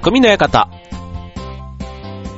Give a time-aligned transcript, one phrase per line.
[0.00, 0.70] 匠の館。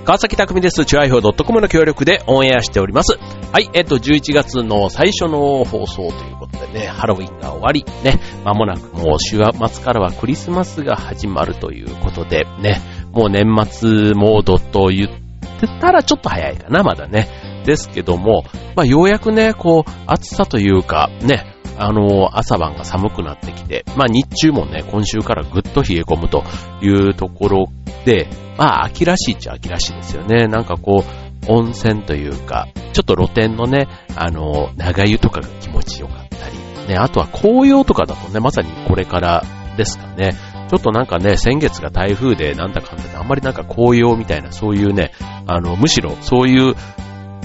[0.06, 0.87] 川崎匠です。
[0.87, 3.19] チュアイフォ .com の協力でオンエアしております。
[3.53, 12.81] はい、えっと、11月の最初の放送ということでね、ハロウィンが終わり、ね、まもなくもう週末からはクリスマスが始まるということで、ね、
[13.12, 17.29] もう年末モードと言ってたらちょっと早いかな、まだね。
[17.66, 26.45] ですけども、まあ、ようやくね、こう、暑さというか、ね、あの、朝晩が寒くなってきて、まあ日中もね、今週からぐっと冷え込むと
[26.83, 27.69] いうところ
[28.05, 30.47] で、まあ秋らしいっちゃ秋らしいですよね。
[30.47, 39.42] なんかこう、温泉というか、ちょっと露天のね、あの、長湯とかが気持ちよかったり、ね、あとは紅葉とかだとね、まさにこれから
[39.78, 40.34] ですかね。
[40.69, 45.12] ちょっとなんかね、先月が台風でなんだかんだであんまりなんか紅葉みたいなそういうね、
[45.47, 46.75] あの、むしろそういう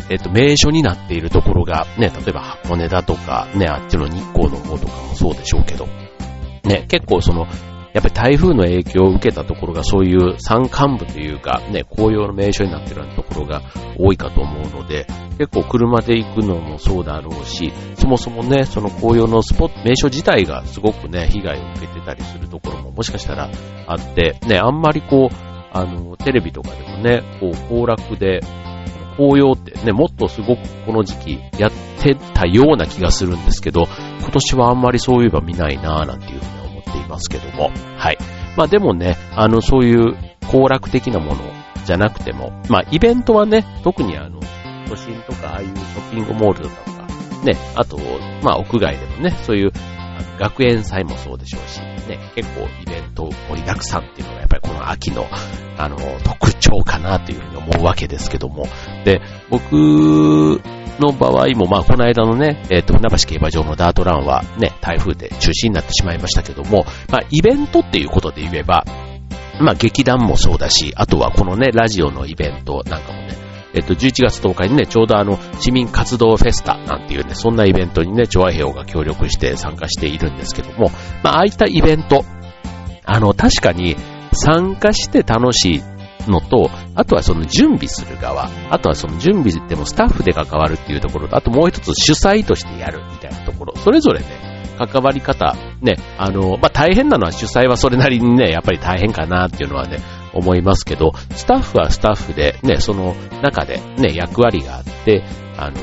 [0.10, 5.88] えっと、名所になっているところが、ね、例えば箱根だとか、ね、あっちの日光の方とかもそうでしょうけど、
[6.64, 7.48] ね、結構その、
[7.94, 13.62] やっぱり台風の影響を受けたところがそういう山間部というか、ね、紅葉の名所になっているようなところが
[13.98, 23.50] 多いかと思うので、結構車で行くのもそうだろうし、そもそもね、その紅葉のスポット、名所自体がすごくね、被害を受けてたりするところももしかしたら
[23.88, 25.36] あって、ね、あんまりこう、
[25.72, 28.42] あの、テレビとかでもね、こう、行楽で、
[29.18, 31.72] 紅葉ってね、もっとすごくこの時期やっ
[32.02, 33.88] てたような気がするんですけど、
[34.20, 37.72] 今年はあんまりそういえば見ないなぁなんていうふうに思っていますけども。
[37.98, 38.18] はい。
[38.58, 40.16] まあでもね、あの、そういう
[40.52, 41.42] 行楽的なもの
[41.86, 44.40] じゃなくても、まあイベントはね、特にあの、
[44.88, 47.08] 都心とかああいうショッピングモールとか、
[47.44, 47.98] ね、あと、
[48.44, 49.72] まあ屋外でもね、そういう
[50.40, 55.28] 学園祭もそうでしょうし、ね、結構イベント盛りだくさんっていうのがやっぱりこの秋の、
[55.78, 58.68] あの、特徴かなというふうに思うわけですけども。
[59.04, 59.74] で、僕
[61.00, 68.86] の場合も、まあ、この間のね、えっ、ー、と、船橋競馬場のダートランはね、台風で中止になってしまいましたけども、まあ、イベントっていうことで言えば、
[69.60, 73.45] まあ、劇団もそうだし、あとはこのね、ラジオのイベントなんかもね、
[73.76, 80.90] えっと、11月10日にね、ちょうどあの、市民活動フェスタなんていうね、そんなイベントにね、チョアヘオが協力して参加しているんですけども、
[81.24, 82.24] まあ、ああいったイベント、
[83.04, 83.98] あの、確かに
[84.34, 94.26] 参加して楽しいのと、あとはその準備する側、あとはその準備でもスタッフで関わるっていうところと、あともう一つ主催としてやるみたいなところ、それぞれね、
[94.78, 100.00] 関わり方、ね、あの、まあ、大変なのは主催はそれなりにね、やっぱり大変かなっていうのはね、
[100.36, 105.24] 思いますけど、スタッフはスタッフで、ね、その中でね、役割があって、
[105.58, 105.78] あの、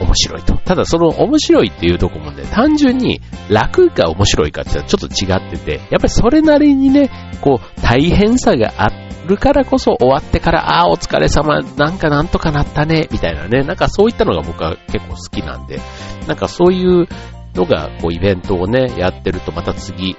[0.00, 0.56] 面白いと。
[0.58, 7.10] ただその面白いっていうとこもね、単純に楽が面白いかってちょっと違ってて、やっぱりそれなりにね、
[7.40, 8.90] こう、大変さがあ
[9.26, 15.80] るからこそ終わってから、ああ、お疲れ様、なんかなんとかなったね、みたいなね、なんかそういったのが僕は結構好きなんで、
[16.26, 17.08] なんかそういう
[17.54, 20.16] のが、こう、イベントをね、やってるとまた次、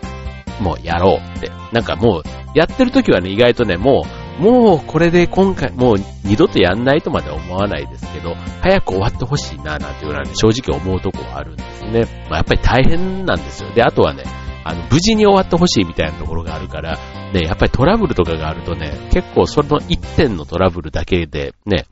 [0.60, 1.50] もうやろうって。
[1.72, 4.06] なんかもう、やってる時はね、意外とね、も
[4.40, 12.26] う、もうこれで今回、もう二度とやんないとまで思わないですけど、早く終わってほしいな、なんていうのはね、正直思うとこはあるんですね。
[12.30, 13.72] まあ、やっぱり大変なんですよ。
[13.74, 14.24] で、あとはね、
[14.64, 16.98] あの、無事に終わってほしいみたいなところがあるから、
[17.34, 21.86] ね、やっぱりトラブルとかがあるとね、結構その一点のトラブルだけで、ね、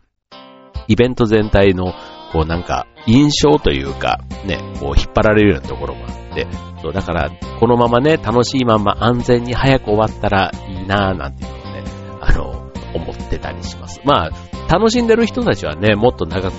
[0.88, 1.94] イベント全体の、
[2.32, 6.48] こうなんか、印象というか、ね、こう引っ張られるようなところもあって、
[6.82, 11.84] そう、だから、このままね、楽しいまま安全に早く終わったらいいなぁ、なんていうのをね、
[12.22, 14.02] あの、思ってたりします。
[14.04, 14.32] まあ、
[14.68, 16.54] 楽しんでる人たちはね、もっと長く、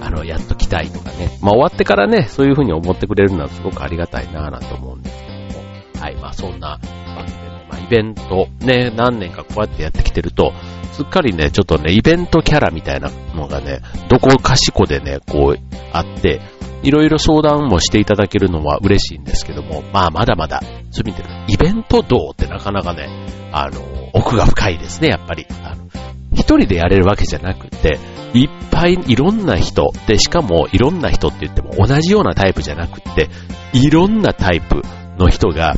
[0.00, 10.52] あの、やっときたいとかね、まあ終わってからね、そういうふうに思ってくれるのはすごくありがたいなぁ、なんて思うんですけども、はい、まあそんなわけでね、まあイベント、ね、何年かこうやってやってきてると、
[10.94, 16.40] すっかりね、ちょっとね、イベントキャラみたいなのがね、どこかしこでね、こう、あって、
[16.84, 20.60] いろいろ相談もしていただけるのは嬉しいんですけども、まあまだまだ、
[20.90, 23.08] そういう意味で、イベントどうってなかなかね、
[23.52, 23.80] あの、
[24.12, 25.46] 奥が深いですね、やっぱり。
[25.64, 25.84] あの
[26.32, 27.98] 一人でやれるわけじゃなくて、
[28.34, 33.30] いっぱいいろんな人、で、しかもいろんな人って言っても同じようなタイプじゃなくて、
[33.72, 34.82] いろんなタイプ
[35.18, 35.74] の人が、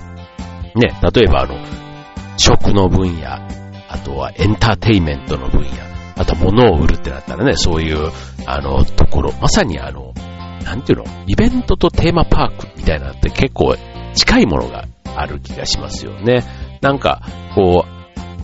[0.74, 1.56] ね、例えばあの、
[2.38, 3.38] 食の分野、
[3.88, 5.68] あとはエンターテイメントの分野、
[6.16, 8.10] あと物を売るってなったらね、そういう、
[8.46, 10.12] あの、ところ、まさにあの、
[10.64, 13.76] なんていうの、イベントとテーマパークみたいなのって結構
[14.14, 16.44] 近いものがある気がしますよね。
[16.80, 17.22] なんか、
[17.54, 17.95] こう、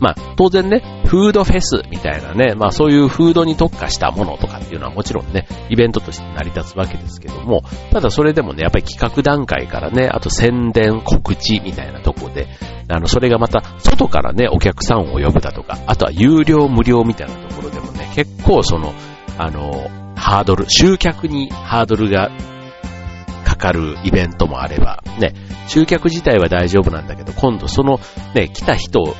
[0.02, 7.62] まあ、当然ね、フードフェスみたいなね、まあそういうフードに特化したものとかっていうのはもちろんね、イベントとして成り立つわけですけども、
[7.93, 12.49] ただそれでもね、やっぱり企画段階からね、あと宣伝、告知みたいなとこで、
[12.88, 18.93] あの、それがまた外からね、お客さんを呼ぶだとか、あとは有料無料みたいなところでもね、結構その、
[19.38, 22.31] あの、ハードル、集客にハードルが
[23.44, 25.34] かかるイベントもあれば、ね、
[25.69, 28.00] 集客自体は大丈夫なんだけど、今度その
[28.34, 29.14] ね、来た人を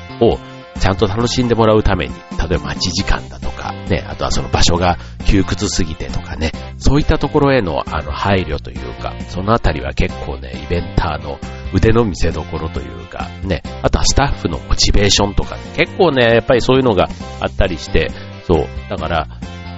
[0.83, 11.39] ちゃんと楽しんでもらうために、例えば待ち時間だとか、ね、あとはその場所が窮屈すぎてとかね、そういったところへのあの配慮というか、そのあたりは結構ね、イベンターの
[11.73, 17.07] 腕の見せ所というか、ね、あとはスタッフのモチベーションとか、結構ね、やっぱりそういうのが
[17.39, 18.11] あったりして、
[18.45, 19.27] そう、だから、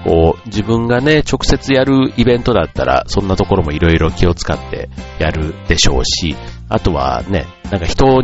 [0.05, 6.35] こう、自分がね、直接やるイベントだったら、そんなところもいろいろ気を使ってやるでしょうし、
[6.67, 8.21] あとはね、なんか人を、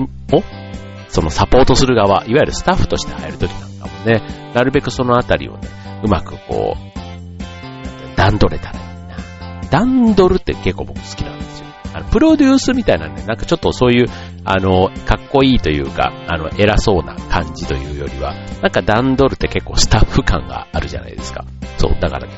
[1.11, 5.67] そのサポートする側、いわゆるスタッフとして入るときなんかもね、なるべくそのあたりをね、
[6.03, 9.69] うまくこう、段取れたらいいな。
[9.69, 11.67] 段取るって結構僕好きなんですよ。
[11.93, 14.05] あの、プロデュースみたいなんで、なんかちょっとそういう、
[14.45, 21.43] あの、かっこいいというか、あの、偉そうな感じというよりは、なんか段取るって結構スタッフ感があるじゃないですか。
[21.77, 22.33] そう、だからね、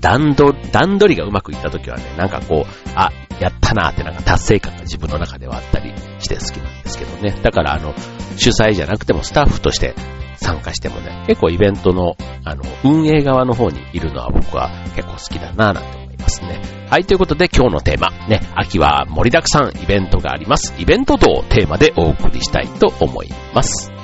[0.00, 3.10] 段取、段取りがうまくいった時はね、なんかこう、あ、
[3.40, 7.34] やったなーってなんか達成感が自分の中ではあったりして好きなんですけどね。
[7.42, 7.94] だからあの、
[8.36, 9.94] 主催じゃなくてもスタッフとして
[10.36, 16.60] 参加してもね、結構イベントの、あの、運営側の方にいるのは僕は結構好きだなーなんて思いますね。
[16.90, 20.74] はい、ということで今日のテーマ、ね、秋は盛りだくさんイベントがあります。
[20.78, 23.99] イベントとテーマでお送りしたいと思います。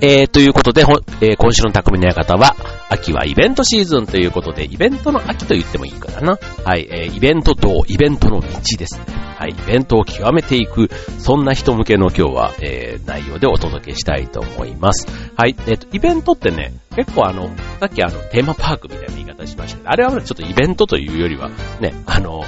[0.00, 0.82] えー、ということで、
[1.20, 2.54] えー、今週の匠の館は、
[2.88, 6.38] 秋はイベントシーズンということで、イベントの秋と言ってもいいからな。
[6.64, 8.46] はい、えー、イベントとイベントの道
[8.78, 9.04] ですね。
[9.38, 15.08] はい、イベントを極めていく、そんな人向けの今日は、えー、内容でお届けしたいと思います。
[15.36, 17.50] はい、えっ、ー、と、イベントってね、結構あの、
[17.80, 21.50] さっきあの、テーマパークみたいな言い方しましたけど、あれはちょっとイベントというよりは、
[21.80, 22.44] ね、あの、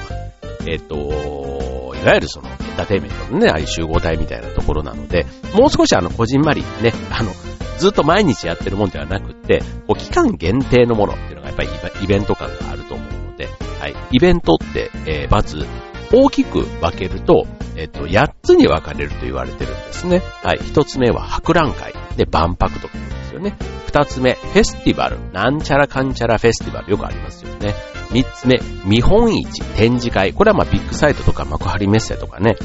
[0.69, 7.33] えっ、ー、と、いわゆるそのエンターテイメントのね、ああいう集合体みたいなところなので、もう少しあの、こじんまりね、あの、
[7.79, 11.69] ずっと毎日やってるもんではなくて、こう、期間限定のものっていうのがやっぱり
[12.03, 13.49] イベント感があると思うので、
[13.79, 13.95] はい。
[14.13, 15.67] イベントって、えー、まず、
[16.13, 17.47] 大きく分けると、
[17.81, 20.21] えっ、と、8つに分かれると言われてるんですね。
[20.43, 20.59] はい。
[20.59, 21.95] 1つ目は博覧会。
[22.19, 23.57] で、万博とか言うですよね。
[23.87, 25.19] 2つ目、フェスティバル。
[25.33, 26.91] なんちゃらかんちゃらフェスティバル。
[26.91, 27.75] よくありますよね。
[28.11, 30.35] 3つ目、見本市、展示会。
[30.35, 32.57] これはまあビッグサイトとか幕張メッセとかね、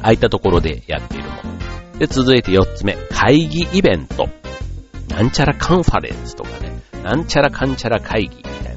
[0.00, 1.98] ああいったところでやっているもの。
[1.98, 4.28] で、続いて4つ目、会議イベント。
[5.08, 8.69] なんちゃらカンファレンスとかね、なんちゃらかんちゃら会議みたいな。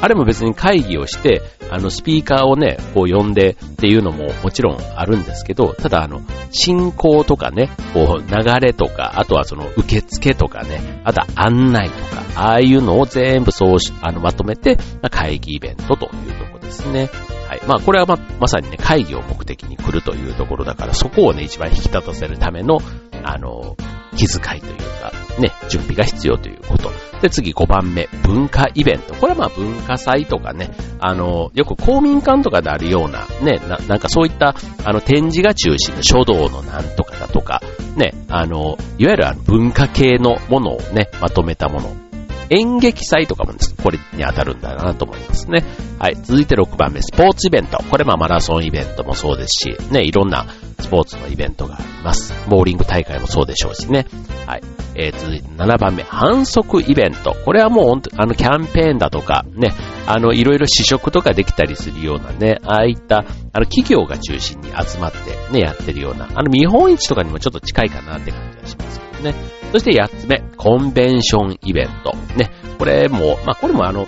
[0.00, 14.78] あれも別に会議をして、あの、スピーカーをね、こう呼んでっていうのももちろんあるんですけど、ただあの、進行とかね、こう、流れとか、あとはその、受付とかね、あとは案内とか、ああいうのを全部そうし、あの、まとめて、
[15.10, 17.10] 会議イベントというとこですね。
[17.48, 17.60] はい。
[17.66, 22.78] まあ、これはま、まさにね、会議を目的に来るというところだから、そこをね、一番引き立たせるための、
[23.24, 23.76] あの、
[24.18, 26.90] 気遣いというか、ね、準備が必要ということ。
[27.22, 29.14] で、次5番目、文化イベント。
[29.14, 37.62] これはまあ文化祭とかね、あの、よく公民館とかであるような、ね、ななんかそういった、あの、展示が中心の書道のなんとかだとか、
[37.96, 42.07] ね、あの、いわゆるあの文化系のものをね、まとめたもの。
[42.50, 43.52] 演劇祭とかも
[43.82, 45.64] これに当たるんだなと思いますね。
[45.98, 46.16] はい。
[46.16, 47.78] 続いて6番目、スポーツイベント。
[47.90, 50.46] これまあマラソンイベントもそうですし、ね、いろんな
[50.80, 52.32] スポーツのイベントがあります。
[52.48, 54.06] ボーリング大会もそうでしょうしね。
[54.46, 54.62] はい。
[54.94, 57.36] えー、続いて7番目、反則イベント。
[57.44, 59.72] これはもう、あの、キャンペーンだとか、ね、
[60.06, 63.18] あの、いろいろ試食とかできたりするようなね、ああいった、
[63.52, 65.18] あの、企業が中心に集まって
[65.52, 69.34] ね、やってるような、あの、見本市とかにもちょっと近いかなって感じがしますね。
[69.72, 72.16] そして8つ目、コンベンションイベント。
[72.36, 74.06] ね、これも、まあ、これもあの、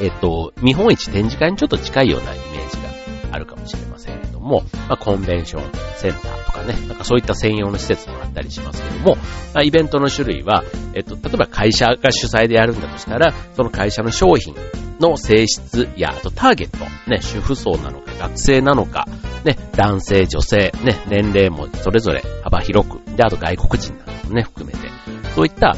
[0.00, 5.62] えっ、と、見本市展示会にちょっと近いようなイメージがあるかもしれませんけども、まあ、コンベンション
[5.96, 9.16] センターとかね、なんかそういった専用の施設もあったりしますけども、
[9.54, 10.64] まあ、イベントの種類は、
[10.94, 14.54] えっ、と、例えば会社が主催でやるんだとしたら、その会社の商品
[15.00, 19.06] の性質や、あとターゲット、ね、主婦層なのか、学生なのか、
[19.44, 24.88] ね、男性、女性、ね、年齢もそれぞれ幅広く、で、あと外国人などもね、含めて、
[25.34, 25.74] そういった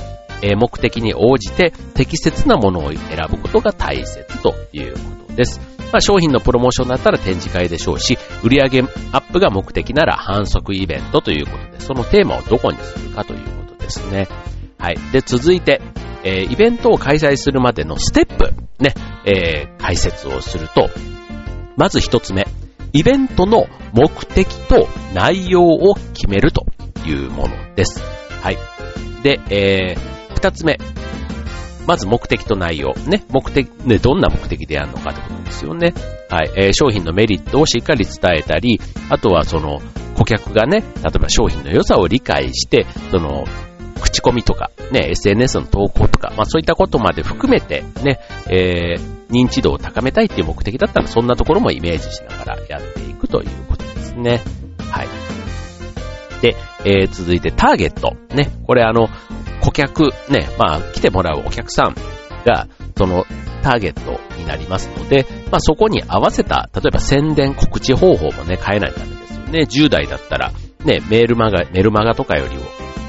[0.57, 2.99] 目的に応じて適切なものを選
[3.31, 4.99] ぶことが大切というこ
[5.29, 5.61] とです。
[5.93, 14.29] まあ、商品のプロモーションだったら展示会でしょうし、売上アップが目的なら反則イベントということで、そのテーマをどこにするかということですね。
[14.79, 14.99] はい。
[15.12, 15.81] で、続いて、
[16.25, 20.91] えー、イベントを開催するまでのステップ、ね、えー、解説をすると、
[21.76, 22.47] まず一つ目、
[22.93, 26.67] イベントの目的と内容を決めると
[27.06, 28.02] いうものです。
[28.42, 28.58] はい。
[29.23, 30.78] で、えー、二つ目。
[31.87, 32.94] まず目的と内容。
[33.06, 33.25] ね。
[33.28, 35.92] 目的、ね、どんな目的でやるのかってことですよね。
[36.30, 36.50] はい。
[36.56, 38.80] えー、商品のメリットをしっかり伝えたり、
[39.11, 39.80] あとはその、
[40.16, 43.44] 顧客がね、例えば商品の良さを理解して、その、
[44.00, 54.40] 口コミとか、ね、SNS の投稿とか、まあそういったことまで含めて、ね、えー、認知度を高めたいっていう目的だったら、そんなところもイメージしながらやっていくということですね。
[54.90, 55.08] はい。
[56.40, 56.54] で、
[56.85, 58.17] えー、続いてターゲット。
[58.35, 59.09] ね、これあの、
[59.61, 61.95] 顧客、ね、まあ来てもらうお客さん
[62.45, 63.25] が、その
[63.62, 69.61] ターゲットになりますので、まあそこに合わせた、例えば宣伝告知方法もね、変えないとダメですよね。
[69.61, 70.53] 10代だったら、
[70.85, 72.62] ね、メールマガ、メルマガとかよりも、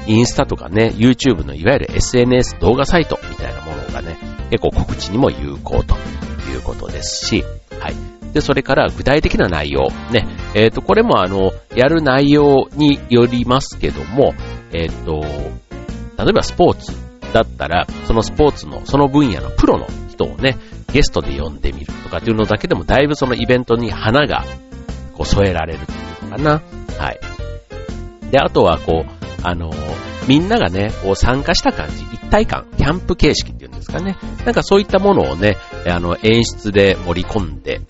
[0.06, 4.16] インスタとかね、YouTube のいわゆる SNS 動画サイトみたいなものがね、
[4.50, 5.96] 結構告知にも有効と
[6.50, 7.44] いうことですし、
[7.80, 7.94] はい。
[8.32, 9.88] で、それから具体的な内容。
[10.10, 10.26] ね。
[10.54, 14.34] えっ、ー、と、これもあの、やる内容によりますけども、
[14.72, 15.20] えっ、ー、と、
[16.22, 16.92] 例えばスポーツ
[17.32, 20.58] だったら、そのスポーツの、その分野のプロの人をね、
[20.92, 24.44] ゲストで呼んでみるとかっていうのだけでも、だいぶそのイベントに花が、
[25.14, 25.94] こう添えられるとい
[26.28, 26.62] うのかな。
[26.98, 27.20] はい。
[28.30, 29.10] で、あとはこう、
[29.42, 29.70] あの、
[30.28, 34.16] みんながね、こう参加した感じ、一体感、キャンプ形式っていうんですかね。
[34.44, 35.56] なんかそういったものをね、
[35.90, 37.80] あの、演出で盛り込んで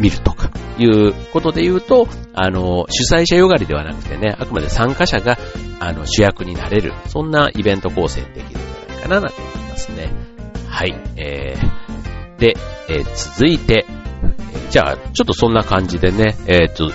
[0.00, 5.38] みるとか、いうことで言うと、あの、主催者よがりではなくてね、あくまで参加者が、
[5.80, 10.10] あの、主役になれる、そんなイベント構成できるんじゃないかな、なんて思いますね。
[10.68, 12.56] はい、えー、で、
[12.88, 13.86] えー、続いて、
[14.70, 16.90] じゃあ、ちょっとそんな感じでね、えっ、と、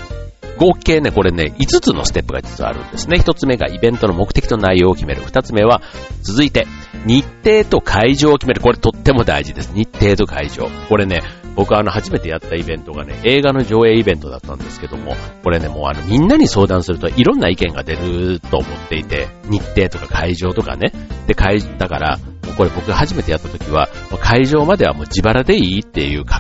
[0.58, 3.18] 合計ね、これね、5つのステップが実はあるんですね。
[3.18, 5.22] 1つ目がイベントの目的と内容を決める。
[5.22, 5.82] 2つ目は、
[6.24, 6.66] 続いて、
[7.06, 8.62] 日程と会場を決める。
[8.62, 9.72] これとっても大事です。
[9.74, 10.70] 日程と会場。
[10.90, 11.22] これね、
[11.56, 20.92] 僕はあの初めてやったイベントがね、映画の上映イベントだったんですけども、これね、もうあのみんなに相談するといろんな意見が出ると思っていて、日程とか会場とかね。
[21.26, 22.20] で、会、だから、
[22.56, 23.90] これ僕が初めてやった時は、
[24.22, 26.38] 会場まではもう自腹でいいっていう考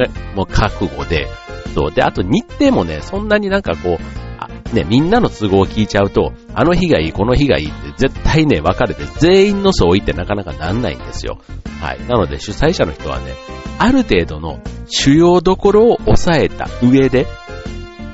[0.00, 1.28] え、もう覚悟で、
[1.74, 1.92] そう。
[1.92, 4.21] で、あと日程もね、そんなになんかこう、
[4.72, 11.38] ね、みんなの都合を聞いちゃうと、あの日がいい、この日がいいって絶対ね、分かれて全員の相違ってなかなかなんないんですよ。
[11.80, 12.00] はい。
[12.06, 13.34] なので主催者の人はね、
[13.78, 17.26] ある程度の主要どころを抑えた上で、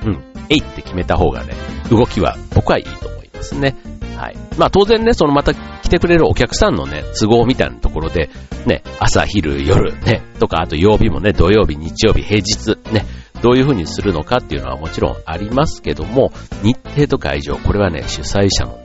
[0.04, 1.54] うん、えいって決めた方がね、
[1.90, 3.76] 動きは僕はいいと思いますね。
[4.16, 4.36] はい。
[4.56, 8.30] まあ当然ね、そのまた来てくれるお客さんのね、都合みたいなところで、
[8.66, 13.06] ね、朝、昼、夜、ね、とか、あと曜日もね、土曜日、日曜日、平日、ね、
[13.42, 18.84] どういう風にするのかっていうのはもちろんありますけども、日程と会場、これはね、主催者のね、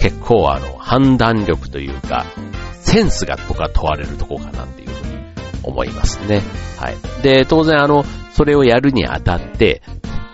[0.00, 2.24] 結構あの、判断力というか、
[2.80, 5.18] センスが僕は問われるとこかなっていうふうに
[5.62, 6.42] 思いますね。
[6.78, 6.96] はい。
[7.22, 9.82] で、当然あの、それをやるにあたって、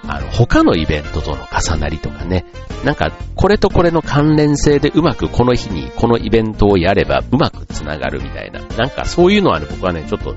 [0.08, 2.44] あの、他のイベントとの重なりとかね、
[2.84, 10.36] なんか、これとこれの関連性でうまくこの日にこのイベントをやればうまくつながるみたいな、なんかそういうのはね、僕はね、ちょっと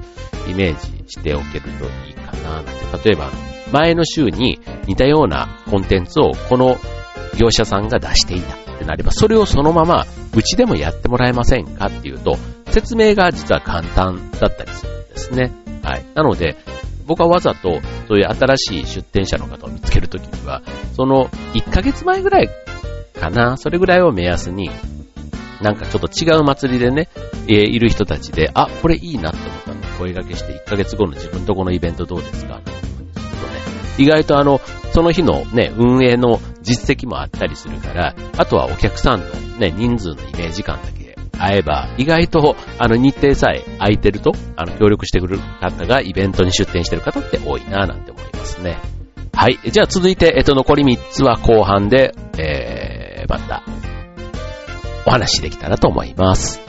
[0.49, 2.63] イメージしておけるといいかな、
[3.03, 3.31] 例えば、
[3.71, 6.77] 前の週に似たようなコンテンツをこの
[7.37, 10.05] 業者さんが出していたってなれば、それをそのまま
[10.35, 15.51] うちでもやってもらえませんかっていうと、説明が実は簡単だったりするんですね。
[15.83, 16.05] はい。
[16.15, 16.57] なので、
[17.05, 20.61] 僕はわざと、そういう新しい出店者の方を見つけるときには、
[20.93, 22.49] その1ヶ月前ぐらい
[23.19, 24.69] かな、それぐらいを目安に、
[25.61, 27.09] なんかちょっと違う祭りでね、
[27.47, 32.53] えー、いる人たちで、あ、これいいなって思った声掛けして1ヶ月後の自分とこのイベントどうですか？
[32.55, 33.59] なんて思うんですけどね、
[33.99, 34.59] 意外とあの、
[34.93, 39.25] その日のね、運営の実績もあったりするから、あとはお客さんの
[39.59, 48.77] ね、人数のイメージ感だけ会えば、意外と、あの、日程さえ空いてると、あの、協力してくれる方がイベントに出店してる方って多いなぁなんて思いますね。
[49.33, 49.57] はい。
[49.71, 53.63] じゃあ続いて、えっと、残り3つは後半で、えー、また、
[55.05, 56.59] お話できたらと思います。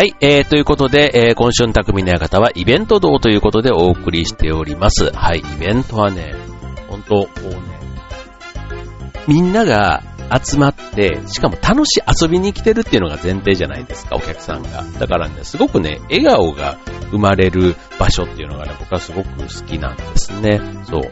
[0.00, 5.10] はい、えー、ということで、えー、今週の匠の館はイベント道ということでお送りしております。
[5.12, 6.34] はい、イベントはね、
[6.88, 7.60] 本当こうね、
[9.28, 10.02] みんなが
[10.42, 14.84] 集まって、しかも楽しい遊びに来てるっていうのが前提じゃないですか、お客さんが。
[14.98, 16.78] だからね、すごくね、笑顔が
[17.10, 20.62] 生まれる場所っていうのがね、僕はすごく好きなんですね。
[20.84, 21.02] そう。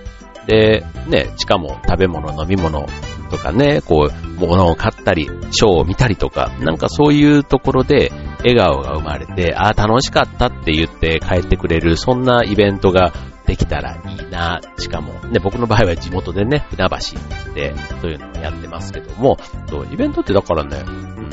[0.46, 2.86] で、ね、しかも食べ物、飲み物
[3.30, 13.12] とかね、こう、物を買ったり、ショーを見たりとか、なんかそういうところで、笑顔が生まれて、ああ、楽しかったって言って帰ってくれる、そんなイベントが
[13.46, 14.60] できたらいいな。
[14.78, 21.30] しかも、ね、僕の場合は地元でね、船橋で、そういうのをやってますけども、そう、イベントってだからね、うん、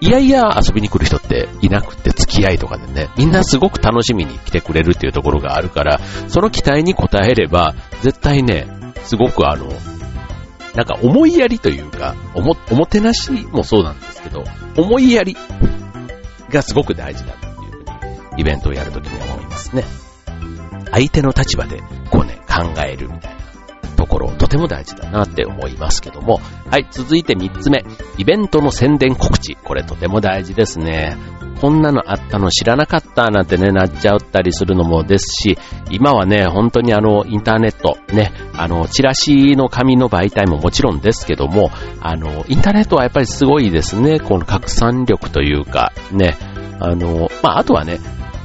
[0.00, 8.66] いやいや遊びに来る人っていなくて付き合いとかでね、みんなすごく楽しみに来てくれるっていうところがあるから、その期待に応えれば、絶対ね、
[9.04, 9.68] すごくあの、
[10.74, 14.42] なんか思いやりというか、おも、おもてなしもそうなんですけど、
[14.76, 15.36] 思いやり。
[16.52, 19.84] がすごく大事だっていうふうに、イベントをやるときに思いますね。
[20.90, 26.40] 相手の立場で、こうね、考えるみたいなところ、とても大事だなって思いますけども。
[26.70, 27.84] はい、続いて3つ目。
[28.18, 29.56] イベントの宣伝告知。
[29.56, 31.16] これとても大事ですね。
[31.62, 35.58] こんなのあったの知らなかったなんてね、なっちゃったりするのもですし、
[35.92, 44.18] 今はね、本当にあの、インターネット、ね、あの、チラシの紙の媒体ももちろんですけども、あの、インターネットはやっぱりすごいですね。
[44.18, 46.36] この拡散力というか、ね、
[46.80, 48.00] あの、まあ、あとはね、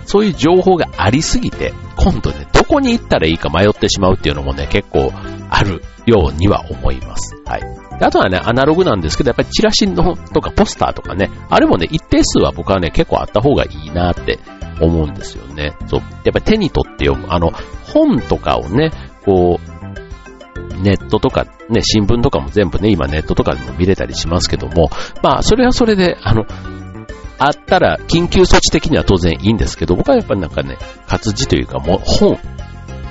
[0.05, 5.11] そういう情報がありすぎて、今度ね、どこに行ったらいいか迷ってしまうっていうのもね、結構
[5.49, 7.35] あるようには思います。
[7.45, 7.86] はい。
[7.99, 14.39] あとはね、アナログなんですけど、やっぱりチラシのとかポスターとかね、あれもね、一定数は僕はね、結構あった方がいいなって
[14.81, 15.75] 思うんですよね。
[15.87, 16.01] そう。
[16.01, 17.33] やっぱり手に取って読む。
[17.33, 17.51] あの、
[17.93, 18.91] 本とかをね、
[19.25, 24.89] こう、ネットとか、ね、新聞とかも全部ね、今ネットとかでも見れたりしますけども、
[25.23, 26.45] まあ、それはそれで、あの、
[27.39, 30.77] あったら、緊急措置的には当然いいんですけど、僕はやっぱりなんかね、
[31.07, 32.39] 活字というかも本、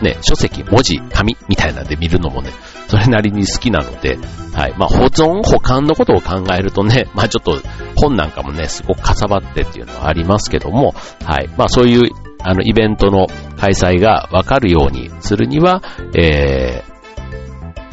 [0.02, 2.50] ね、書籍、文字、紙みたいなんで見るのもね、
[2.88, 4.18] それなりに好きなので、
[4.54, 4.74] はい。
[4.78, 7.58] まあ、保存、保管のことを考えるとね、まあちょっと
[7.96, 11.48] 本なんかもね、すごくかさばってっていうのはありますけども、はい。
[11.56, 12.10] まあそういう、
[12.42, 13.26] あの、イベントの
[13.56, 15.82] 開催がわかるようにするには、
[16.16, 16.96] えー、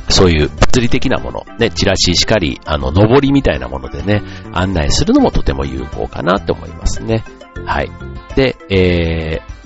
[0.09, 4.21] そういう物理的なもの、ね、チラシしかり、あの、上りみたいなものでね、
[4.53, 7.23] 案内するのもとても有効かなって思いますね。
[7.65, 7.89] はい。
[8.35, 9.62] で、えー、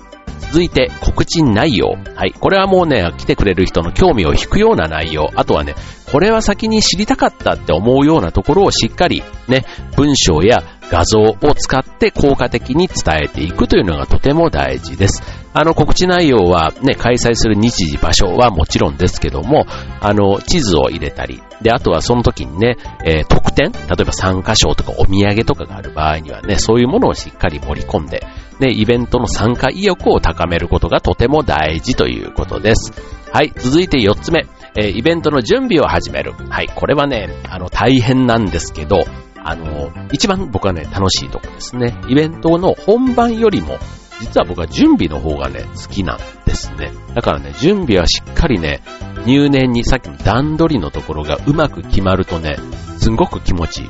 [0.47, 1.97] 続いて告知内容。
[2.15, 2.31] はい。
[2.31, 5.29] これはもうね、来てくれる人の興味を引くような内容。
[5.35, 5.75] あとはね、
[6.11, 15.21] これは先に知りたかったって思うようなところをしっかりね、文章や画像を使って効果的に伝えていくというのがとても大事です。
[15.53, 19.65] あの告知内容はね、開催する日時、場所はもちろんですけども、
[19.99, 28.23] あの、地図を入れたり、で、あとはその時にね、えー、特典、例えば参加賞とかお土産とかがある場合にはね、そういうものをしっかり盛り込んで、
[28.59, 32.91] ね、イベントの参加意欲を高めることがとても大事ということです。
[33.31, 36.33] はい、続いて4つ目、え、イベントの準備を始める。
[36.49, 39.03] はい、これはね、あの、大変なんですけど、
[39.43, 41.95] あの、一番僕はね、楽しいとこですね。
[42.07, 43.77] イベントの本番よりも、
[44.19, 46.91] 実は僕は準備の方がね、好きなんですね。
[47.13, 48.81] だからね、準備はしっかりね、
[49.25, 52.57] 入念にさっきの段取りのところがうまく決まるとね、
[52.97, 53.89] すんごく気持ちいい。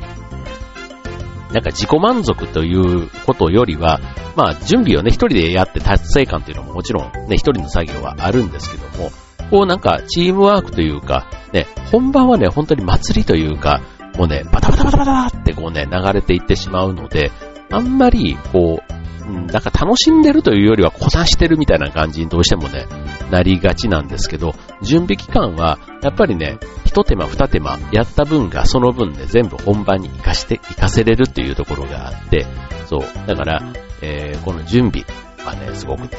[1.52, 4.00] なんか自己満足ということよりは、
[4.36, 9.12] まあ準備をね、一人でやって達成感というのももちろんね、一人の作業はあるんですけども、
[9.50, 13.82] こうなんかチームワークというか、ね、本番はね、本当に祭りというか、
[14.18, 17.32] もうね、バタバタバタバタってこうね、流れていってしまうので、
[17.72, 18.98] あんまり、こう、
[19.30, 22.88] なんか楽しんでるというよりはこなしてるみたいな感じにどうしてもね、
[23.32, 32.46] なりがちなんですけど、準備期間は、やっぱりね、一手間二手間やった分がその分ね、全部本番に活かして、活かせれるっていうところがあって、
[32.86, 35.06] そう、だから、えー、この準備
[35.46, 36.10] はね、すごくね、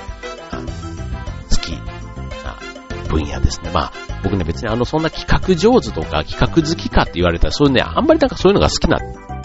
[1.51, 2.57] 好きな
[3.09, 3.71] 分野ですね。
[3.73, 8.99] まあ、僕ね別にあの、そんな企画上手とか企画好きかって言われたら、そういうね、あんまりなんかそういうのが好きな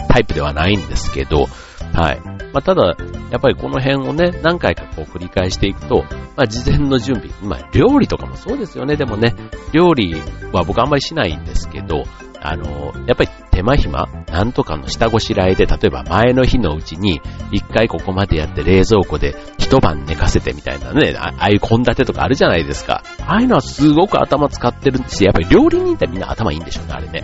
[0.08, 1.46] タイプではないんですけど、
[1.94, 2.20] はい。
[2.52, 2.96] まあ、ただ、
[3.30, 6.04] やっぱりこの辺をね、何回かこう繰り返していくと、
[6.36, 8.96] まあ、事前の準備、まあ、料理とかもそうですよね。
[8.96, 9.34] でもね、
[9.72, 10.14] 料理
[10.52, 12.04] は僕あんまりしないんですけど、
[12.40, 17.20] あの、やっぱり手間暇、なんとかの下ごしらえで、例えば前の日のうちに、
[17.52, 23.04] 一回ここまでやって冷蔵庫で一晩寝かせてみたいなね、ああいう献立とかあるじゃないですか。
[23.20, 27.22] ああいうのはすごく頭使ってるんですやっぱり料理人ってみんな頭いいんでしょうね、あれね。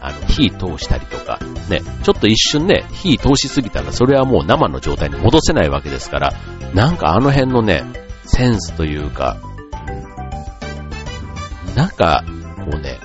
[0.00, 6.32] あの、火通したりとか、ね、ちょっと一瞬ね、火通しすぎたらそれはもう生の状態に戻せないわけですから、
[6.74, 7.82] なんかあの辺のね、
[8.24, 9.36] センスというか、
[11.74, 12.22] なんか、
[12.64, 13.00] こうね、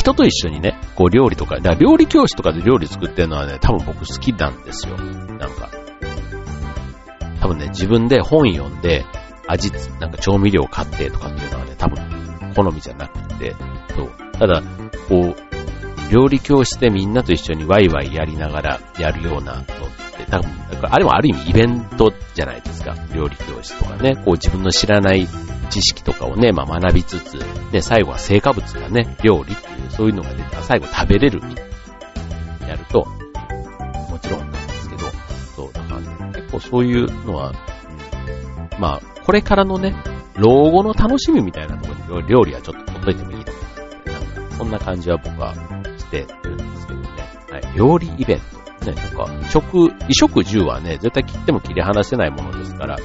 [0.00, 4.96] 人と一緒にね、こう料理とか、だから料理教室とかで料理作ってるのはね、多分僕好きなんですよ。
[4.96, 5.68] なんか。
[7.40, 9.04] 多分ね、自分で本読んで、
[9.46, 11.98] 味、なんか調味料買ってとかっていうのはね、多分
[12.54, 13.54] 好みじゃなくて、
[13.94, 14.10] そう。
[14.38, 14.62] ただ、
[15.08, 22.94] こう、料理教室でみんなと一緒にワイワイやりながらやるようなのって、多分、なんかあれもある意味イベントじゃないですか。
[23.14, 25.28] 料理教室とかね、こう自分の知らない
[25.70, 27.38] 知識とかをね、まあ学びつつ、
[27.70, 31.64] で、最後は成果物がね、料理っていう、そういうのが出たら最後食べれるみたい
[32.60, 32.68] な。
[32.68, 33.04] やると、
[34.08, 35.02] もちろんなんですけど、
[35.56, 35.70] そう、
[36.32, 37.52] 結構そういうのは、
[38.78, 39.94] まあ、これからのね、
[40.36, 45.54] 老後の楽しみみたいなところに料理はちょっと取っといてもいいと思いますなんか、そんな感じは僕は
[45.98, 47.08] してるんですけどね。
[47.50, 47.76] はい。
[47.76, 48.60] 料理イベント。
[48.86, 52.96] ね、なんか、食、衣食住はね、絶対切っても切り離せないものですから、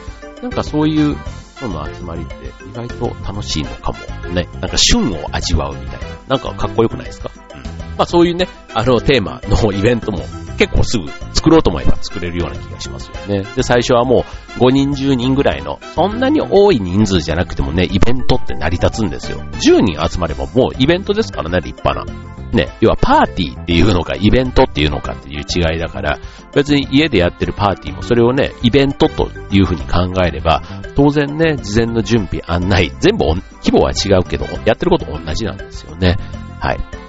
[0.42, 1.18] なんかそういう
[1.62, 2.36] のの集まりって
[2.70, 4.48] 意外と楽しいのかもね。
[4.62, 6.15] なんか旬を味わうみたいな。
[6.28, 7.32] なんかかっこよくないですか？
[7.54, 7.64] うん。
[7.98, 10.20] まあそういうね、あのテーマのイベントも
[10.58, 13.44] 結構すぐ作ろうと思えば作れるような気がしますよね。
[13.56, 14.26] で、最初はも
[14.58, 19.40] う5人10人ぐらいの、そんなに多い人数じゃなくてもね、イベントって成り立つんですよ。
[19.40, 22.36] 10人集まればもうイベントですからね、立派な。
[22.52, 26.20] ね、要はパーティーっていうのかイベントっていうのかっていう違いだから、
[26.54, 30.62] 別に家でやってるパーティーもそれをね、イベントというふうに考えれば、
[30.96, 36.18] 当然ね、事前の準備、案内、全部規模は違うけど、やってること同じなんですよね。
[36.60, 37.05] はい。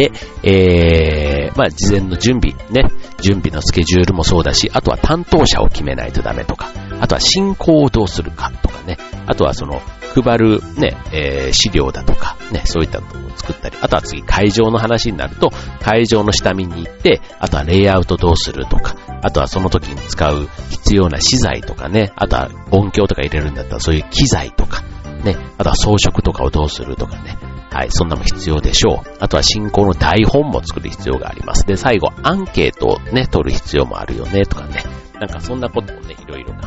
[0.00, 9.82] で、えー、まあ、事前の準備、ね、準備のスケジュールもそうだし、あとは担当者を決めないとダメとか、あとは進行をどうするかとかね、あとはその、
[10.14, 15.50] 配るね、えー、資料だとか、ね、そういったのを作ったり、あとは次会場の話になると、
[15.82, 24.82] 会場の下見に行って、あとはレイアウトどうするとか、あとはその時に使う必要な資材とかね、あとは音響とか入れるんだったらそういう機材とか、
[25.24, 27.36] ね、あとは装飾とかをどうするとかね、
[27.70, 29.16] はい、そんなも必要でしょう。
[29.20, 31.64] あとは進行の台本も作る必要があります。
[31.66, 34.82] で、最後、アンケートをね、取る必要もあるよね、とかね。
[35.20, 36.60] なんかそんなことをね、いろいろ考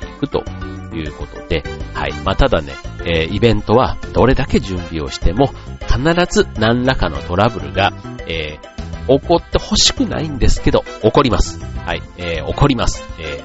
[0.00, 0.42] えていくと
[0.96, 1.62] いうことで、
[1.94, 2.12] はい。
[2.24, 2.72] まあ、ただね、
[3.04, 5.52] えー、イベントはどれだけ準備をしても、
[5.86, 7.92] 必ず何らかのトラブルが、
[8.26, 11.60] えー、起こってほしくないんですけど、起こります。
[11.86, 12.02] はい。
[12.16, 13.04] えー、起こります。
[13.20, 13.44] え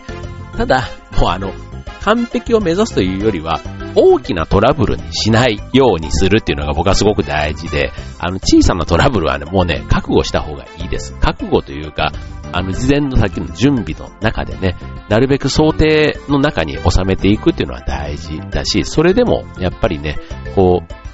[0.53, 0.89] ー、ただ、
[1.19, 1.53] もうあの、
[2.01, 3.59] 完璧を目指すというよりは、
[3.95, 11.13] 大きなトラブルにしないようにするっていうのが僕はすごく大事で、あの、小さなトラブルはね、もうね、覚悟した方がいいです。
[11.19, 12.11] 覚悟というか、
[12.51, 14.75] あの、事前のさっきの準備の中でね、
[15.09, 20.17] なるべく想定の中に収めていくっていうのは大事だし、それでも、やっぱりね、
[20.55, 21.05] こう、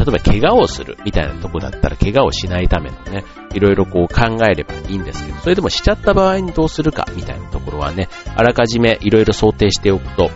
[0.00, 10.30] 例えば怪我をするみたいなとこだったら怪我をしないためのね、いろいろこう考えればいいんですけど、それでもしちゃった場合にどうするかみたいなところはね、あらかじめいろいろ想定しておくと、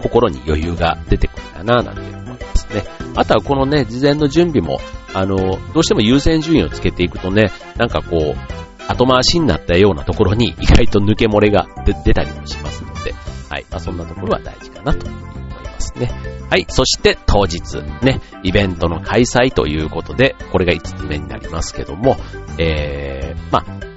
[0.00, 2.84] 心に余裕が出てくるかななんて思いますね。
[3.16, 4.80] あとはこのね、事前の準備も、
[5.14, 11.66] あの、どうしても優先順位をつけていくとね、なんかこう、後回しになったようなところに意外と抜け漏れが
[12.04, 13.14] 出たりもしますので、
[13.48, 13.66] はい。
[13.70, 15.22] まあ、そんなところは大事かなと思い
[15.64, 16.10] ますね。
[16.48, 16.66] はい。
[16.68, 22.16] そして当日、ね、イベントの開催ということで、これが5つ目になりますけども、
[22.58, 23.89] えー、まあ、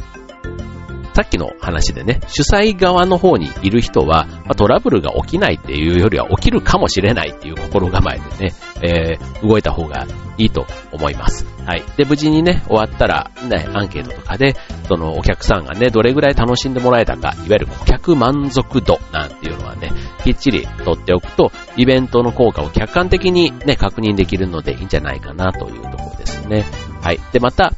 [1.14, 11.46] さっきの話でね、主催側の方にいる人は、ま、トラブルが起きないっていうよりは起きるかもしれないっていう心構えでね、えー、動いた方がいいと思います。
[11.66, 11.84] はい。
[11.98, 14.56] で、無事にね、終わったら、ね、アンケートとかで、
[14.88, 19.92] そのお客さんがね、どれぐらい楽しんでもらえたか、いわゆる顧客満足度なんていうのはね、
[20.24, 26.66] きっちり取っておくと、イベントの効果を客観的にね、確認できるのでいいんじゃないかなというところですね。
[27.02, 27.20] はい。
[27.32, 27.72] で、また、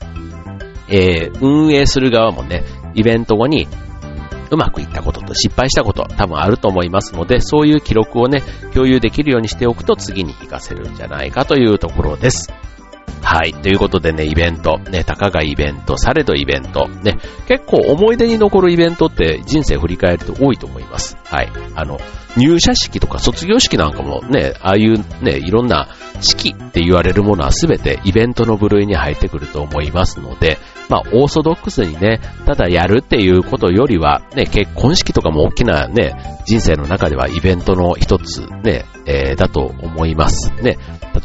[0.88, 2.64] えー、運営する側もね、
[2.96, 3.68] イベント後に
[4.52, 8.42] うまくいったことと失敗したこと多分あると思いますので、そういう記録をね、
[8.74, 12.52] 共有できるようにしておくと次に活かせるんじゃないかというところです。
[13.26, 13.54] はい。
[13.54, 14.78] ということでね、イベント。
[14.78, 16.88] ね、たかがイベント、されどイベント。
[16.88, 21.18] ね、結構思い出に残るイベントって人生振り返ると多いと思います。
[21.26, 21.50] はい。
[21.74, 22.00] あの、
[22.38, 25.90] 入社式とか卒業式なんかもね、ああいうね、いろんな
[26.22, 30.60] 式って言われるものはすべてイベントの部類に入ってくると思いますので、
[30.90, 36.14] まあ、オーソドックスにね、ただやるっていうことよりは、ね、結婚式とかも大きなね、
[36.46, 40.52] 人生の中ではイベントの一つね、えー、だと思います。
[40.62, 40.78] ね。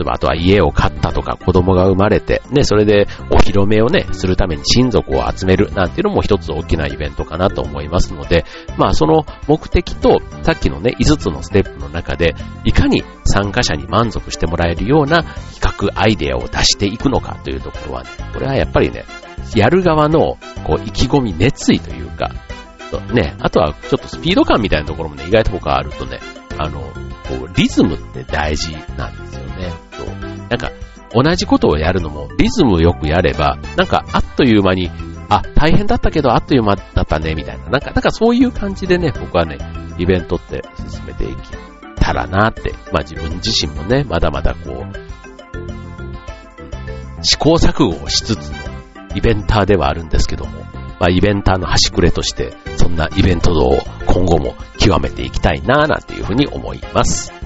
[0.02, 8.44] えば、あとは家を買ったとか、子供が生まれて、ね、それでお披露目をね、するために親族を集めるなんていうのも一つ大きなイベントかなと思いますので、
[8.76, 12.34] まあ、その目的と、さっきのね、5つのステップの中で、
[12.64, 15.24] いかに参加者に満足してもらえるような
[15.60, 19.04] 企画、アイデアを出していくのかというところはね、これはやっぱりね、
[19.54, 22.30] やる側の、こう、意気込み、熱意というか、
[23.12, 26.18] ね、あとはちょっとスピード感みたいなところもね、意外と他あるとね、
[26.58, 29.39] あの、こう、リズムって大事なんですよ。
[30.50, 30.72] なんか、
[31.12, 34.90] 同じことをやるのも、リズムよくやれば、なんか、あっという間に、
[35.28, 37.70] あ、大変だったけど、あっという間だったね、みたいな。
[37.70, 39.58] なんか、なんかそういう感じでね、僕はね、
[39.96, 41.50] イベントって進めていき
[41.96, 44.92] たらなって、まあ自分自身もね、まだまだこう、
[47.22, 48.56] 試行錯誤をしつつの
[49.14, 50.62] イベンターではあるんですけども、
[50.98, 57.39] まあイベンターの端くれとして、そんなイベントを今後も極めていきたいななんていうふうに思います。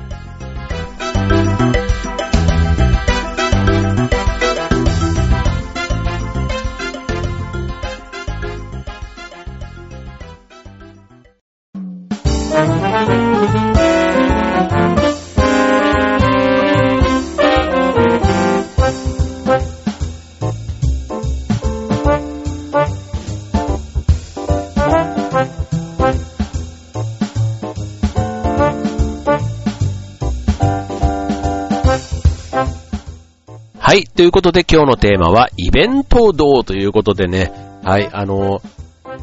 [34.17, 37.53] ということで今日のテーマはイベント道ということでね。
[37.83, 38.09] はい。
[38.13, 38.63] あの、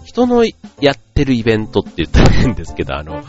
[0.04, 0.44] 人の
[0.82, 3.24] やってるイベントって言ったら変ですけど、あの、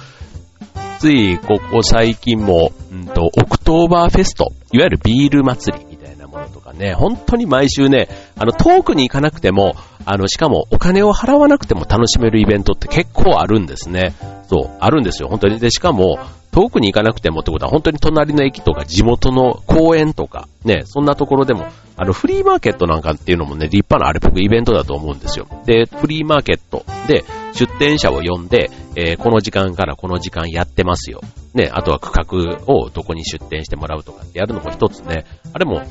[0.98, 14.14] ついここ最近も、うんと、オクトーバーフェスト、いわゆるビール祭りみたいなものとかね、本当に毎週ね、あの、遠くに行かなくても、あの、しかもお金を払わなくても楽しめるイベントって結構あるんですね。
[14.48, 15.60] そう、あるんですよ、本当に。
[15.60, 16.18] で、しかも、
[16.52, 25.46] 遠くに行かなくてもってことは、本当に隣の駅とか地元の公園とか、ね、そんなところでも、あの、フリーマーケットなんかっていうのもね、立派なあれ僕イベントだと思うんですよ。
[25.64, 31.22] で、フリーマーケットで出店者を呼んで、えー、この時間からこの時間やってますよ。
[31.54, 35.82] ね、あとは区画をどこに出店してもらうとかってやるのも一つね、あれも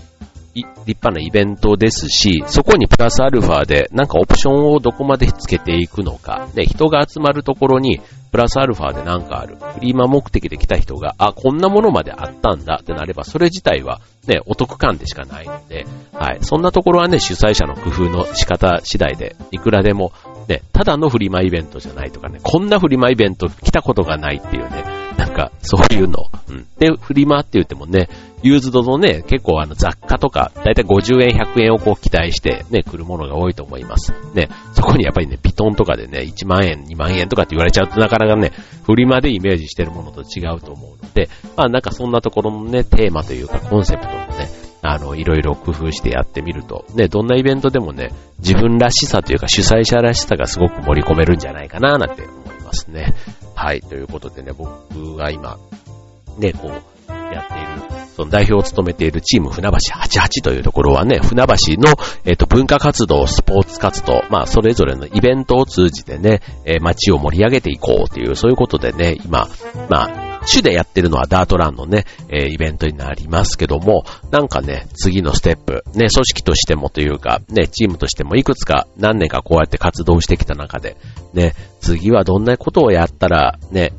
[0.53, 9.57] 立派なイベントですし、そこにプラスアルファでなんかオプションをどこまでつけていくのか、で、人が集まるところにプラスアルファでなんかある。
[9.57, 16.37] フリーマ目的で来た人が、あ、こんなものまであったんだってなれば、それ自体はね、お得感でしかないので、はい。
[16.41, 20.13] そんなところはね、主催者の工夫の仕方次第で、いくらでも、
[20.47, 24.83] ね、ただのフリマイベントじゃないとかね、こんなフリマイベント来たことがないっていうね、
[25.21, 26.25] なんか、そういうの。
[26.49, 26.65] うん。
[26.79, 28.09] で、フリマって言ってもね、
[28.41, 34.13] ユーズドのね、結構あの雑貨とか、だいたい50円、100円をこう期待してね、来るものが多いと思います。
[34.33, 38.51] ね、そこにやっぱりね、ピトンとかでね、1万円、2万円とかって言われちゃうとなかなかね、
[38.83, 44.49] フリマでイメージしてるものと違うと思うので、まあなんかそんなところのね、テーマというかコンセプトもね、
[44.81, 53.13] あの、いろいろ工夫してやってみると、ね、どんなイベントでもね、自分らしさというか主催者らしさがすごく盛り込めるんじゃないかななんて思いますね。
[53.61, 55.59] はい、ということでね、僕が今、
[56.39, 56.71] ね、こう、
[57.31, 61.95] やっている、その代表を務めているチーム船橋88というところはね、船橋の、
[62.25, 69.47] えっ、ー、と、文化活動、スポーツ活動、まあ、それぞれのイベントを通じてね、えー、街を盛り上げていこうという、そういうことでね、今、
[69.89, 80.97] まあ、主でやってるのはダートランのね、えー、イベントになりますけども、なんかね、次のステップ、ね、組織としてもというか、ね、チームとしてもいくつか何年かこうやって活動してきた中で、
[81.33, 83.93] ね、次はどんなことをやったら、ね、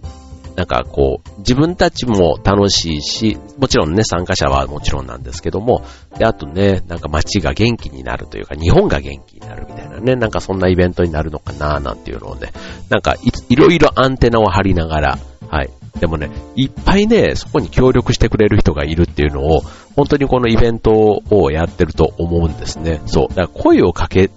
[0.56, 5.82] なんかこう、自分たちも楽しいし、もちろんね、参加者はもちろんなんですけども、
[6.18, 12.52] で、あとね、なんか街が元気になるというか、日本が元気になるみたいなね、なんかそんなイベントになるのかななんていうのをね、
[12.90, 15.70] なんかいいろいろアンテナを張りながら、はい。
[16.00, 19.60] でもね、いっぱいね、そこに協力してくれる人がいるっていうのを、
[19.94, 23.00] 本当にこのイベントをやってると思うんですね。
[23.06, 23.28] そう。
[23.28, 24.30] だから声をかけ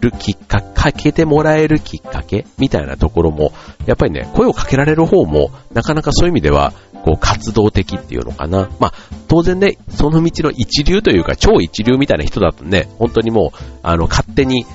[0.00, 3.52] るきっかけ、かけてもらえるきっかけみたいなところも、
[3.86, 6.72] やっぱりね、声をかけられる方も、なかなかそういう意味では、
[7.04, 8.68] こう、活動的っていうのかな。
[8.80, 8.92] まあ、
[9.28, 14.66] 当然ね、その道の一流というか、超一流みたいな人だとね、本当にもう、あの、勝手に、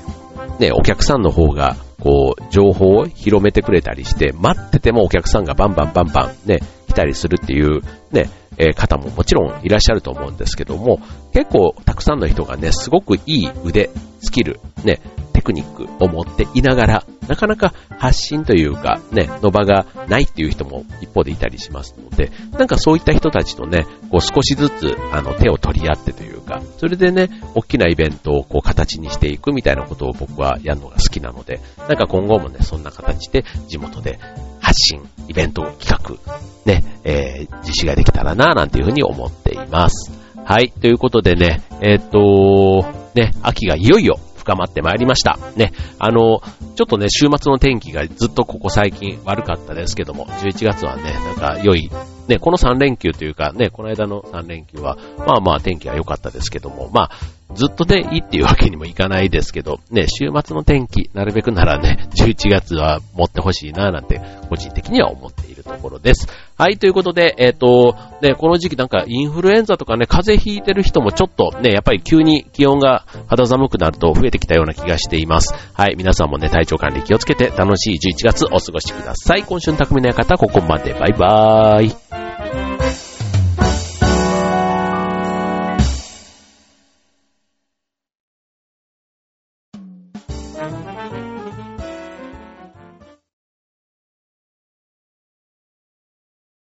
[0.59, 7.81] ね、お客さんの方が、こう、情報を広めてくれたりして、待っててもお客さんがバンバンバンバン、ね、来たりするっていう、
[8.11, 10.99] ね、え方ももちろんいらっしゃると思うんですけども、
[11.33, 14.99] 結構たくさんの人がね、すごくいい腕、スキル、ね、
[15.37, 34.17] テクニックを持っていながら、なかなか発信というか、ね、の場がないっていう人も一方でいたりしますので、なんかそういった人たちとね、こう少しずつ、あの、手を取り合ってというか、それでね、大きなイベントをこう形にしていくみたいなことを僕はやるのが好きなので、なんか今後もね、そんな形で地元で
[34.59, 36.17] 発信、イベント企画、
[36.65, 40.11] ね、えー、実施ができたらなぁ、なんていうふうに思っています。
[40.43, 45.37] はい、ということでね、えっ、と、ね、秋がいよいよ深まってまいりました。
[45.57, 46.41] ね、あの、
[46.75, 51.91] ちょっとね、週末の天気がずっとここ最近悪かったですけども、11月はね、なんか良い、
[52.29, 57.11] ね、この3連休というかね、この間の3連休は、まあまあ天気は良かったですけども、まあ、
[57.53, 66.27] ずっとね、いいっていうわけにもいかないですけど、ね、週末の天気、なるべくならね、11月は持ってほしいな、なんて、個人的には思っているところです。
[66.57, 75.53] はい、ということで、えっ、ー、と、ね、この時期なんかインフルエンザとかね、風邪ひいてる人もちょっとね、やっぱり急に気温が肌寒くなると増えてきたような気がしています。
[75.73, 79.43] はい、皆さんもね、体調管理気をつけて楽しい11月お過ごしください。
[79.43, 80.93] 今週の匠の館、ここまで。
[80.93, 82.66] バイバーイ。